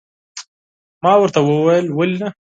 [1.03, 2.29] ما ورته وویل، ولې نه.